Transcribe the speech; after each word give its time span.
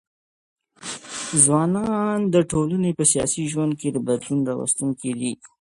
ځوانان 1.43 2.19
د 2.33 2.35
ټولني 2.51 2.91
په 2.97 3.03
سیاسي 3.11 3.43
ژوند 3.51 3.71
ګي 3.79 3.89
د 3.93 3.97
بدلون 4.07 4.39
راوستونکي 4.49 5.11
دي. 5.19 5.31